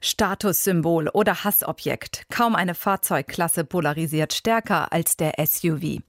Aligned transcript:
Statussymbol 0.00 1.08
oder 1.08 1.44
Hassobjekt. 1.44 2.24
Kaum 2.30 2.54
eine 2.54 2.74
Fahrzeugklasse 2.74 3.64
polarisiert 3.64 4.32
stärker 4.32 4.92
als 4.92 5.16
der 5.16 5.34
SUV. 5.44 6.00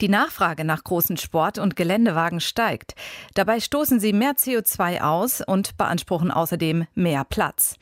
Die 0.00 0.08
Nachfrage 0.08 0.64
nach 0.64 0.84
großen 0.84 1.16
Sport- 1.16 1.58
und 1.58 1.76
Geländewagen 1.76 2.40
steigt. 2.40 2.94
Dabei 3.34 3.60
stoßen 3.60 4.00
sie 4.00 4.12
mehr 4.12 4.32
CO2 4.32 5.00
aus 5.00 5.40
und 5.40 5.76
beanspruchen 5.76 6.30
außerdem 6.30 6.86
mehr 6.94 7.24
Platz. 7.24 7.76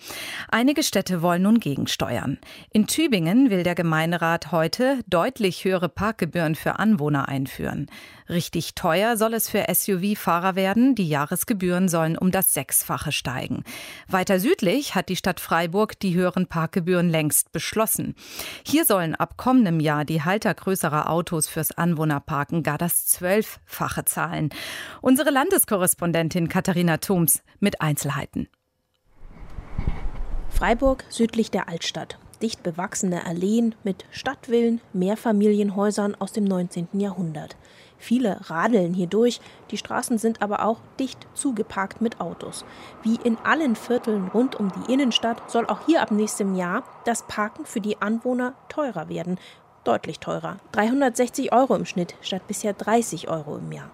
Einige 0.48 0.82
Städte 0.82 1.22
wollen 1.22 1.42
nun 1.42 1.60
gegensteuern. 1.60 2.38
In 2.70 2.86
Tübingen 2.86 3.50
will 3.50 3.62
der 3.62 3.74
Gemeinderat 3.74 4.52
heute 4.52 5.00
deutlich 5.06 5.64
höhere 5.64 5.88
Parkgebühren 5.88 6.54
für 6.54 6.78
Anwohner 6.78 7.28
einführen. 7.28 7.86
Richtig 8.28 8.76
teuer 8.76 9.16
soll 9.16 9.34
es 9.34 9.50
für 9.50 9.64
SUV-Fahrer 9.68 10.54
werden. 10.54 10.94
Die 10.94 11.08
Jahresgebühren 11.08 11.88
sollen 11.88 12.16
um 12.16 12.30
das 12.30 12.54
Sechsfache 12.54 13.10
steigen. 13.10 13.64
Weiter 14.06 14.38
südlich 14.38 14.94
hat 14.94 15.08
die 15.08 15.16
Stadt 15.16 15.40
Freiburg 15.50 15.98
die 15.98 16.14
höheren 16.14 16.46
Parkgebühren 16.46 17.08
längst 17.08 17.50
beschlossen. 17.50 18.14
Hier 18.64 18.84
sollen 18.84 19.16
ab 19.16 19.36
kommendem 19.36 19.80
Jahr 19.80 20.04
die 20.04 20.22
Halter 20.22 20.54
größerer 20.54 21.10
Autos 21.10 21.48
fürs 21.48 21.72
Anwohnerparken 21.72 22.62
gar 22.62 22.78
das 22.78 23.06
Zwölffache 23.06 24.04
zahlen. 24.04 24.50
Unsere 25.00 25.30
Landeskorrespondentin 25.30 26.48
Katharina 26.48 26.98
Thoms 26.98 27.42
mit 27.58 27.80
Einzelheiten. 27.80 28.46
Freiburg 30.50 31.02
südlich 31.08 31.50
der 31.50 31.68
Altstadt. 31.68 32.20
Dicht 32.42 32.62
bewachsene 32.62 33.26
Alleen 33.26 33.74
mit 33.84 34.04
Stadtvillen, 34.10 34.80
Mehrfamilienhäusern 34.92 36.14
aus 36.18 36.32
dem 36.32 36.44
19. 36.44 36.88
Jahrhundert. 36.94 37.56
Viele 37.98 38.40
radeln 38.48 38.94
hier 38.94 39.06
durch, 39.06 39.40
die 39.70 39.76
Straßen 39.76 40.16
sind 40.16 40.40
aber 40.40 40.64
auch 40.64 40.78
dicht 40.98 41.26
zugeparkt 41.34 42.00
mit 42.00 42.18
Autos. 42.18 42.64
Wie 43.02 43.16
in 43.16 43.36
allen 43.44 43.76
Vierteln 43.76 44.28
rund 44.28 44.58
um 44.58 44.72
die 44.72 44.92
Innenstadt 44.92 45.50
soll 45.50 45.66
auch 45.66 45.84
hier 45.84 46.00
ab 46.00 46.10
nächstem 46.10 46.54
Jahr 46.54 46.82
das 47.04 47.24
Parken 47.24 47.66
für 47.66 47.82
die 47.82 48.00
Anwohner 48.00 48.54
teurer 48.70 49.10
werden. 49.10 49.38
Deutlich 49.84 50.18
teurer. 50.18 50.56
360 50.72 51.52
Euro 51.52 51.74
im 51.76 51.84
Schnitt 51.84 52.14
statt 52.22 52.46
bisher 52.46 52.72
30 52.72 53.28
Euro 53.28 53.58
im 53.58 53.70
Jahr. 53.70 53.90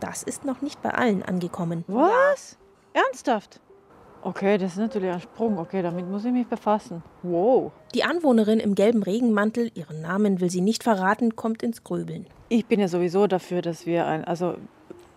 Das 0.00 0.22
ist 0.22 0.44
noch 0.44 0.60
nicht 0.60 0.82
bei 0.82 0.90
allen 0.90 1.22
angekommen. 1.22 1.84
Was? 1.88 2.58
Ernsthaft? 2.92 3.60
Okay, 4.26 4.58
das 4.58 4.72
ist 4.72 4.78
natürlich 4.78 5.08
ein 5.08 5.20
Sprung. 5.20 5.56
Okay, 5.56 5.82
damit 5.82 6.10
muss 6.10 6.24
ich 6.24 6.32
mich 6.32 6.48
befassen. 6.48 7.00
Wow. 7.22 7.70
Die 7.94 8.02
Anwohnerin 8.02 8.58
im 8.58 8.74
gelben 8.74 9.04
Regenmantel, 9.04 9.70
ihren 9.76 10.02
Namen 10.02 10.40
will 10.40 10.50
sie 10.50 10.62
nicht 10.62 10.82
verraten, 10.82 11.36
kommt 11.36 11.62
ins 11.62 11.84
Grübeln. 11.84 12.26
Ich 12.48 12.66
bin 12.66 12.80
ja 12.80 12.88
sowieso 12.88 13.28
dafür, 13.28 13.62
dass 13.62 13.86
wir 13.86 14.04
ein, 14.04 14.24
also 14.24 14.56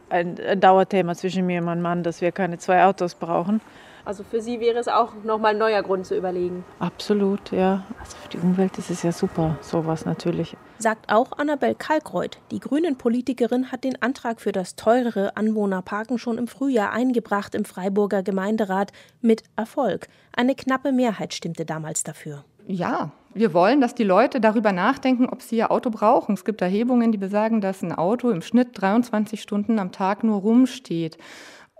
ein 0.09 0.37
Dauerthema 0.59 1.15
zwischen 1.15 1.47
mir 1.47 1.57
und 1.57 1.65
meinem 1.65 1.81
Mann, 1.81 2.03
dass 2.03 2.21
wir 2.21 2.31
keine 2.31 2.59
zwei 2.59 2.85
Autos 2.85 3.15
brauchen. 3.15 3.61
Also 4.09 4.23
für 4.23 4.41
Sie 4.41 4.59
wäre 4.59 4.79
es 4.79 4.88
auch 4.88 5.13
nochmal 5.23 5.52
ein 5.52 5.59
neuer 5.59 5.83
Grund 5.83 6.03
zu 6.03 6.17
überlegen. 6.17 6.65
Absolut, 6.79 7.52
ja. 7.52 7.83
Also 7.99 8.17
für 8.17 8.29
die 8.29 8.39
Umwelt 8.39 8.75
ist 8.79 8.89
es 8.89 9.03
ja 9.03 9.11
super, 9.11 9.59
sowas 9.61 10.03
natürlich. 10.03 10.57
Sagt 10.79 11.11
auch 11.11 11.33
Annabel 11.38 11.75
Kalkreuth. 11.75 12.39
Die 12.49 12.59
Grünen-Politikerin 12.59 13.71
hat 13.71 13.83
den 13.83 14.02
Antrag 14.02 14.41
für 14.41 14.52
das 14.52 14.75
teurere 14.75 15.37
Anwohnerparken 15.37 16.17
schon 16.17 16.39
im 16.39 16.47
Frühjahr 16.47 16.91
eingebracht 16.91 17.53
im 17.53 17.65
Freiburger 17.65 18.23
Gemeinderat 18.23 18.93
mit 19.21 19.43
Erfolg. 19.55 20.07
Eine 20.35 20.55
knappe 20.55 20.91
Mehrheit 20.91 21.35
stimmte 21.35 21.63
damals 21.63 22.02
dafür. 22.02 22.43
Ja, 22.65 23.11
wir 23.35 23.53
wollen, 23.53 23.80
dass 23.80 23.93
die 23.93 24.03
Leute 24.03 24.41
darüber 24.41 24.71
nachdenken, 24.71 25.27
ob 25.30 25.43
sie 25.43 25.57
ihr 25.57 25.69
Auto 25.69 25.91
brauchen. 25.91 26.33
Es 26.33 26.45
gibt 26.45 26.61
Erhebungen, 26.61 27.11
die 27.11 27.19
besagen, 27.19 27.61
dass 27.61 27.83
ein 27.83 27.93
Auto 27.93 28.31
im 28.31 28.41
Schnitt 28.41 28.69
23 28.73 29.39
Stunden 29.39 29.77
am 29.77 29.91
Tag 29.91 30.23
nur 30.23 30.39
rumsteht. 30.39 31.19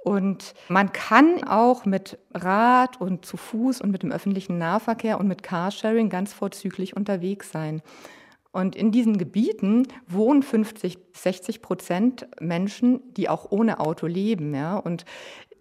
Und 0.04 0.54
man 0.70 0.94
kann 0.94 1.44
auch 1.44 1.86
mit 1.86 2.18
Rad 2.34 3.02
und 3.02 3.26
zu 3.26 3.38
Fuß 3.38 3.82
und 3.82 3.92
mit 3.92 4.04
dem 4.04 4.12
öffentlichen 4.12 4.58
Nahverkehr 4.58 5.20
und 5.20 5.28
mit 5.28 5.44
Carsharing 5.44 6.10
ganz 6.10 6.34
vorzüglich 6.34 6.96
unterwegs 6.96 7.52
sein. 7.52 7.82
Und 8.52 8.76
in 8.76 8.92
diesen 8.92 9.18
Gebieten 9.18 9.88
wohnen 10.08 10.42
50, 10.42 10.98
60 11.14 11.62
Prozent 11.62 12.28
Menschen, 12.40 13.14
die 13.14 13.30
auch 13.30 13.52
ohne 13.52 13.80
Auto 13.80 14.08
leben. 14.08 14.56
Ja? 14.56 14.78
Und 14.78 15.06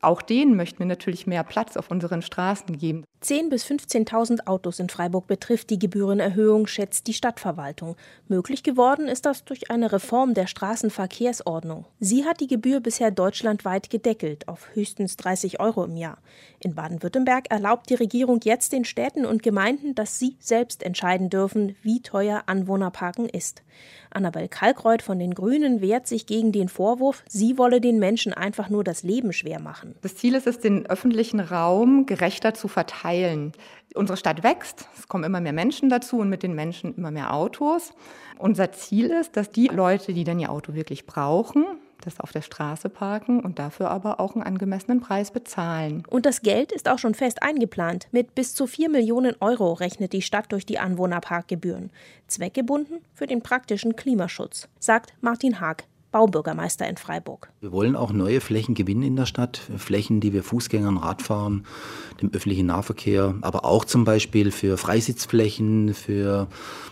auch 0.01 0.23
denen 0.23 0.57
möchten 0.57 0.79
wir 0.79 0.87
natürlich 0.87 1.27
mehr 1.27 1.45
Platz 1.45 1.77
auf 1.77 1.91
unseren 1.91 2.23
Straßen 2.23 2.79
geben. 2.79 3.05
10.000 3.21 3.49
bis 3.49 3.65
15.000 3.65 4.47
Autos 4.47 4.79
in 4.79 4.89
Freiburg 4.89 5.27
betrifft 5.27 5.71
die 5.71 5.79
Gebührenerhöhung, 5.81 6.69
schätzt 6.69 7.09
die 7.09 7.15
Stadtverwaltung. 7.15 7.97
Möglich 8.29 8.63
geworden 8.63 9.09
ist 9.09 9.27
das 9.27 9.45
durch 9.45 9.73
eine 9.73 9.91
Reform 9.91 10.35
der 10.35 10.47
Straßenverkehrsordnung. 10.47 11.85
Sie 11.99 12.25
hat 12.25 12.39
die 12.39 12.47
Gebühr 12.47 12.79
bisher 12.79 13.11
deutschlandweit 13.11 13.91
gedeckelt 13.91 14.47
auf 14.47 14.69
höchstens 14.75 15.17
30 15.17 15.59
Euro 15.59 15.85
im 15.85 15.97
Jahr. 15.97 16.19
In 16.61 16.77
Baden-Württemberg 16.77 17.51
erlaubt 17.51 17.91
die 17.91 17.97
Regierung 17.97 18.39
jetzt 18.45 18.73
den 18.73 18.85
Städten 18.85 19.27
und 19.27 19.43
Gemeinden, 19.43 19.97
dass 19.97 20.21
sie 20.21 20.37
selbst 20.39 20.85
entscheiden 20.85 21.29
dürfen, 21.29 21.75
wie 21.83 22.01
teuer 22.01 22.45
Anwohnerparken 22.47 23.29
ist. 23.29 23.65
Annabel 24.11 24.49
Kalkreuth 24.49 25.03
von 25.03 25.19
den 25.19 25.35
Grünen 25.35 25.81
wehrt 25.81 26.07
sich 26.07 26.27
gegen 26.27 26.53
den 26.53 26.69
Vorwurf, 26.69 27.25
sie 27.29 27.59
wolle 27.59 27.81
den 27.81 27.99
Menschen 27.99 28.33
einfach 28.33 28.71
nur 28.71 28.85
das 28.85 29.03
Leben 29.03 29.33
schwer 29.33 29.61
machen. 29.61 29.97
Das 30.03 30.17
Ziel 30.17 30.35
ist 30.35 30.47
es, 30.47 30.61
den 30.61 30.87
öffentlichen 30.87 31.41
Raum 31.41 32.07
gerechter 32.07 32.55
zu 32.55 32.69
verteilen. 32.69 33.08
Unsere 33.95 34.17
Stadt 34.17 34.43
wächst, 34.43 34.87
es 34.97 35.09
kommen 35.09 35.25
immer 35.25 35.41
mehr 35.41 35.53
Menschen 35.53 35.89
dazu 35.89 36.19
und 36.19 36.29
mit 36.29 36.43
den 36.43 36.55
Menschen 36.55 36.95
immer 36.97 37.11
mehr 37.11 37.35
Autos. 37.35 37.93
Unser 38.39 38.73
Ziel 38.73 39.11
ist, 39.11 39.37
dass 39.37 39.51
die 39.51 39.69
Leute, 39.69 40.13
die 40.13 40.25
dann 40.25 40.39
ihr 40.39 40.51
Auto 40.51 40.75
wirklich 40.75 41.07
brauchen, 41.07 41.65
das 42.03 42.21
auf 42.21 42.33
der 42.33 42.43
Straße 42.43 42.89
parken 42.89 43.41
und 43.41 43.59
dafür 43.59 43.91
aber 43.91 44.21
auch 44.21 44.35
einen 44.35 44.45
angemessenen 44.45 45.01
Preis 45.01 45.31
bezahlen. 45.31 46.05
Und 46.09 46.27
das 46.27 46.43
Geld 46.43 46.71
ist 46.71 46.89
auch 46.89 46.99
schon 46.99 47.15
fest 47.15 47.43
eingeplant. 47.43 48.09
Mit 48.13 48.35
bis 48.35 48.55
zu 48.55 48.67
4 48.67 48.89
Millionen 48.89 49.35
Euro 49.41 49.73
rechnet 49.73 50.13
die 50.13 50.23
Stadt 50.23 50.53
durch 50.53 50.65
die 50.65 50.79
Anwohnerparkgebühren. 50.79 51.91
Zweckgebunden 52.29 52.99
für 53.15 53.27
den 53.27 53.43
praktischen 53.43 53.97
Klimaschutz, 53.97 54.69
sagt 54.79 55.15
Martin 55.21 55.61
Haag, 55.61 55.85
Baubürgermeister 56.11 56.89
in 56.89 56.97
Freiburg. 56.97 57.51
Wir 57.61 57.73
wollen 57.73 57.97
auch 57.97 58.13
neue 58.13 58.41
Flächen 58.41 58.75
gewinnen 58.75 59.03
in 59.03 59.17
der 59.17 59.27
Stadt. 59.27 59.61
Flächen, 59.77 60.21
die 60.21 60.33
wir 60.33 60.43
Fußgängern, 60.43 60.97
Radfahren, 60.97 61.67
dem 62.23 62.33
öffentlichen 62.33 62.67
Nahverkehr, 62.67 63.35
aber 63.43 63.65
auch 63.65 63.85
zum 63.85 64.05
Beispiel 64.05 64.51
für 64.51 64.79
Freisitzflächen, 64.79 65.95
für 65.95 66.49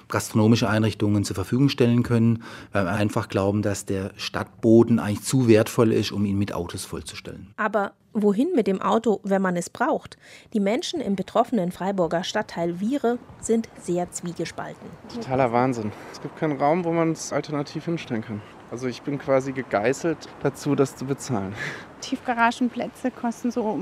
gastronomische 0.09 0.69
Einrichtungen 0.69 1.25
zur 1.25 1.34
Verfügung 1.34 1.69
stellen 1.69 2.03
können, 2.03 2.43
weil 2.72 2.84
wir 2.84 2.93
einfach 2.93 3.28
glauben, 3.28 3.62
dass 3.62 3.87
der 3.87 4.12
Stadtboden 4.16 4.99
eigentlich 4.99 5.22
zu 5.25 5.48
wertvoll 5.48 5.93
ist, 5.93 6.12
um 6.12 6.25
ihn 6.25 6.38
mit 6.38 6.53
Autos 6.53 6.84
vollzustellen. 6.84 7.53
Aber 7.56 7.93
wohin 8.12 8.48
mit 8.54 8.66
dem 8.66 8.81
Auto, 8.81 9.21
wenn 9.25 9.43
man 9.43 9.56
es 9.56 9.71
braucht? 9.71 10.16
Die 10.53 10.60
Menschen 10.60 11.00
im 11.00 11.16
betroffenen 11.16 11.72
Freiburger 11.72 12.22
Stadtteil 12.22 12.81
Viere 12.81 13.19
sind 13.41 13.69
sehr 13.81 14.10
zwiegespalten. 14.10 14.88
Totaler 15.12 15.53
Wahnsinn. 15.53 15.93
Es 16.12 16.21
gibt 16.21 16.37
keinen 16.37 16.59
Raum, 16.59 16.84
wo 16.84 16.93
man 16.93 17.12
es 17.12 17.33
alternativ 17.33 17.84
hinstellen 17.87 18.22
kann. 18.22 18.43
Also 18.71 18.88
ich 18.88 19.03
bin 19.03 19.19
quasi 19.19 19.53
gegeißelt 19.53 20.19
dazu, 20.43 20.75
das 20.75 20.97
zu 20.97 21.04
bezahlen. 21.04 21.54
Tiefgaragenplätze 22.00 23.10
kosten 23.10 23.50
so, 23.50 23.81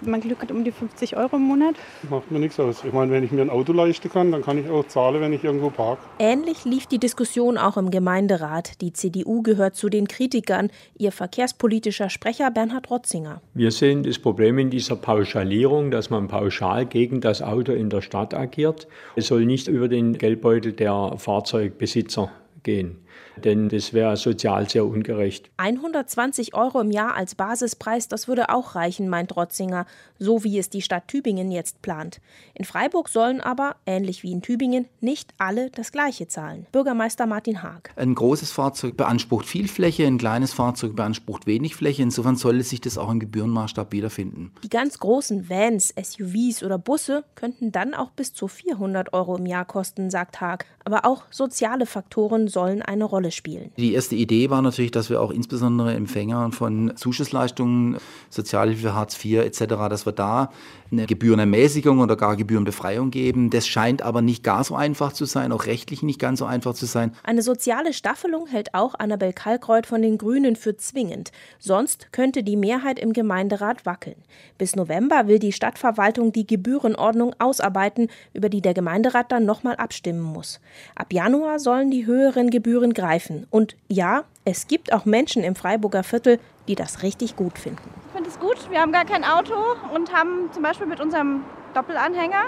wenn 0.00 0.10
man 0.10 0.20
Glück 0.20 0.42
hat, 0.42 0.50
um 0.50 0.64
die 0.64 0.72
50 0.72 1.16
Euro 1.16 1.36
im 1.36 1.42
Monat. 1.42 1.74
Macht 2.10 2.30
mir 2.30 2.38
nichts 2.38 2.58
aus. 2.60 2.82
Ich 2.84 2.92
meine, 2.92 3.12
wenn 3.12 3.24
ich 3.24 3.30
mir 3.30 3.42
ein 3.42 3.50
Auto 3.50 3.72
leisten 3.72 4.10
kann, 4.10 4.32
dann 4.32 4.42
kann 4.42 4.58
ich 4.58 4.68
auch 4.68 4.86
zahlen, 4.86 5.20
wenn 5.20 5.32
ich 5.32 5.44
irgendwo 5.44 5.70
parke. 5.70 6.02
Ähnlich 6.18 6.64
lief 6.64 6.86
die 6.86 6.98
Diskussion 6.98 7.56
auch 7.56 7.76
im 7.76 7.90
Gemeinderat. 7.90 8.80
Die 8.80 8.92
CDU 8.92 9.42
gehört 9.42 9.76
zu 9.76 9.88
den 9.88 10.08
Kritikern. 10.08 10.70
Ihr 10.98 11.12
verkehrspolitischer 11.12 12.10
Sprecher 12.10 12.50
Bernhard 12.50 12.90
Rotzinger. 12.90 13.40
Wir 13.54 13.70
sehen 13.70 14.02
das 14.02 14.18
Problem 14.18 14.58
in 14.58 14.70
dieser 14.70 14.96
Pauschalierung, 14.96 15.90
dass 15.90 16.10
man 16.10 16.28
pauschal 16.28 16.84
gegen 16.84 17.20
das 17.20 17.42
Auto 17.42 17.72
in 17.72 17.90
der 17.90 18.02
Stadt 18.02 18.34
agiert. 18.34 18.88
Es 19.14 19.28
soll 19.28 19.46
nicht 19.46 19.68
über 19.68 19.88
den 19.88 20.18
Geldbeutel 20.18 20.72
der 20.72 21.14
Fahrzeugbesitzer 21.16 22.30
gehen 22.64 22.98
denn 23.44 23.68
das 23.68 23.92
wäre 23.92 24.16
sozial 24.16 24.68
sehr 24.68 24.86
ungerecht. 24.86 25.50
120 25.56 26.54
Euro 26.54 26.80
im 26.80 26.90
Jahr 26.90 27.14
als 27.14 27.34
Basispreis, 27.34 28.08
das 28.08 28.28
würde 28.28 28.50
auch 28.50 28.74
reichen, 28.74 29.08
meint 29.08 29.36
Rotzinger, 29.36 29.86
so 30.18 30.44
wie 30.44 30.58
es 30.58 30.70
die 30.70 30.82
Stadt 30.82 31.08
Tübingen 31.08 31.50
jetzt 31.50 31.82
plant. 31.82 32.20
In 32.54 32.64
Freiburg 32.64 33.08
sollen 33.08 33.40
aber, 33.40 33.76
ähnlich 33.86 34.22
wie 34.22 34.32
in 34.32 34.42
Tübingen, 34.42 34.86
nicht 35.00 35.34
alle 35.38 35.70
das 35.70 35.92
Gleiche 35.92 36.28
zahlen. 36.28 36.66
Bürgermeister 36.72 37.26
Martin 37.26 37.62
Haag. 37.62 37.92
Ein 37.96 38.14
großes 38.14 38.52
Fahrzeug 38.52 38.96
beansprucht 38.96 39.46
viel 39.46 39.68
Fläche, 39.68 40.06
ein 40.06 40.18
kleines 40.18 40.52
Fahrzeug 40.52 40.96
beansprucht 40.96 41.46
wenig 41.46 41.74
Fläche. 41.74 42.02
Insofern 42.02 42.36
sollte 42.36 42.62
sich 42.62 42.80
das 42.80 42.98
auch 42.98 43.10
im 43.10 43.20
Gebührenmaßstab 43.20 43.92
wiederfinden. 43.92 44.52
Die 44.62 44.68
ganz 44.68 44.98
großen 44.98 45.48
Vans, 45.48 45.94
SUVs 46.00 46.62
oder 46.62 46.78
Busse 46.78 47.24
könnten 47.34 47.72
dann 47.72 47.94
auch 47.94 48.10
bis 48.10 48.32
zu 48.32 48.48
400 48.48 49.12
Euro 49.12 49.36
im 49.36 49.46
Jahr 49.46 49.64
kosten, 49.64 50.10
sagt 50.10 50.40
Haag. 50.40 50.66
Aber 50.84 51.04
auch 51.04 51.24
soziale 51.30 51.86
Faktoren 51.86 52.48
sollen 52.48 52.82
eine 52.82 53.04
Rolle 53.06 53.30
spielen. 53.30 53.70
Die 53.76 53.94
erste 53.94 54.14
Idee 54.14 54.50
war 54.50 54.62
natürlich, 54.62 54.90
dass 54.90 55.10
wir 55.10 55.20
auch 55.20 55.30
insbesondere 55.30 55.94
Empfängern 55.94 56.52
von 56.52 56.92
Zuschussleistungen, 56.96 57.96
Sozialhilfe, 58.30 58.94
Hartz 58.94 59.22
IV 59.24 59.40
etc., 59.40 59.64
dass 59.88 60.06
wir 60.06 60.12
da 60.12 60.50
eine 60.92 61.06
Gebührenermäßigung 61.06 61.98
oder 61.98 62.16
gar 62.16 62.36
Gebührenbefreiung 62.36 63.10
geben. 63.10 63.50
Das 63.50 63.66
scheint 63.66 64.02
aber 64.02 64.22
nicht 64.22 64.42
gar 64.44 64.62
so 64.64 64.76
einfach 64.76 65.12
zu 65.12 65.24
sein, 65.24 65.52
auch 65.52 65.66
rechtlich 65.66 66.02
nicht 66.02 66.20
ganz 66.20 66.38
so 66.38 66.44
einfach 66.44 66.74
zu 66.74 66.86
sein. 66.86 67.12
Eine 67.24 67.42
soziale 67.42 67.92
Staffelung 67.92 68.46
hält 68.46 68.74
auch 68.74 68.94
Annabel 68.94 69.32
Kalkreuth 69.32 69.86
von 69.86 70.02
den 70.02 70.18
Grünen 70.18 70.56
für 70.56 70.76
zwingend. 70.76 71.32
Sonst 71.58 72.12
könnte 72.12 72.42
die 72.42 72.56
Mehrheit 72.56 72.98
im 72.98 73.12
Gemeinderat 73.12 73.86
wackeln. 73.86 74.16
Bis 74.58 74.76
November 74.76 75.26
will 75.28 75.38
die 75.38 75.52
Stadtverwaltung 75.52 76.32
die 76.32 76.46
Gebührenordnung 76.46 77.34
ausarbeiten, 77.38 78.08
über 78.32 78.48
die 78.48 78.60
der 78.60 78.74
Gemeinderat 78.74 79.32
dann 79.32 79.44
nochmal 79.44 79.76
abstimmen 79.76 80.20
muss. 80.20 80.60
Ab 80.94 81.12
Januar 81.12 81.58
sollen 81.58 81.90
die 81.90 82.06
höheren 82.06 82.50
Gebühren 82.50 82.94
greifen. 82.96 83.46
Und 83.50 83.76
ja, 83.86 84.24
es 84.44 84.66
gibt 84.66 84.92
auch 84.92 85.04
Menschen 85.04 85.44
im 85.44 85.54
Freiburger 85.54 86.02
Viertel, 86.02 86.40
die 86.66 86.74
das 86.74 87.04
richtig 87.04 87.36
gut 87.36 87.58
finden. 87.58 87.88
Ich 88.06 88.12
finde 88.12 88.30
es 88.30 88.40
gut. 88.40 88.70
Wir 88.70 88.80
haben 88.80 88.90
gar 88.90 89.04
kein 89.04 89.22
Auto 89.22 89.54
und 89.94 90.12
haben 90.12 90.50
zum 90.52 90.64
Beispiel 90.64 90.86
mit 90.88 91.00
unserem 91.00 91.44
Doppelanhänger 91.74 92.42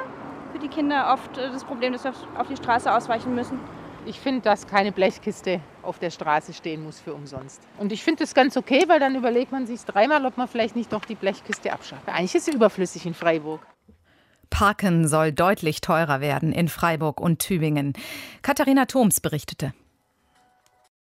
für 0.53 0.59
die 0.59 0.69
Kinder 0.69 1.13
oft 1.13 1.39
äh, 1.39 1.51
das 1.51 1.65
Problem, 1.65 1.93
dass 1.93 2.05
wir 2.05 2.13
auf 2.37 2.49
die 2.49 2.57
Straße 2.57 2.93
ausweichen 2.93 3.35
müssen. 3.35 3.61
Ich 4.07 4.21
finde, 4.21 4.41
dass 4.41 4.67
keine 4.67 4.91
Blechkiste 4.91 5.61
auf 5.83 5.99
der 5.99 6.11
Straße 6.11 6.55
stehen 6.55 6.83
muss 6.83 6.99
für 6.99 7.13
umsonst. 7.13 7.61
Und 7.79 7.93
ich 7.93 8.03
finde 8.03 8.25
das 8.25 8.35
ganz 8.35 8.57
okay, 8.57 8.85
weil 8.87 9.01
dann 9.01 9.15
überlegt 9.15 9.53
man 9.53 9.67
sich 9.67 9.83
dreimal, 9.83 10.25
ob 10.25 10.39
man 10.39 10.49
vielleicht 10.49 10.77
nicht 10.77 10.93
doch 10.93 11.05
die 11.05 11.15
Blechkiste 11.15 11.73
abschafft. 11.73 12.09
Eigentlich 12.09 12.35
ist 12.35 12.47
sie 12.47 12.53
überflüssig 12.53 13.05
in 13.05 13.13
Freiburg. 13.13 13.61
Parken 14.49 15.07
soll 15.07 15.33
deutlich 15.33 15.83
teurer 15.83 16.21
werden 16.21 16.53
in 16.53 16.69
Freiburg 16.69 17.21
und 17.21 17.41
Tübingen. 17.41 17.93
Katharina 18.41 18.87
Thoms 18.87 19.21
berichtete. 19.21 19.75